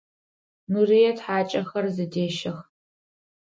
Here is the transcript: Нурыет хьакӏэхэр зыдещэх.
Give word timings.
Нурыет 0.71 1.17
хьакӏэхэр 1.25 1.85
зыдещэх. 1.95 2.57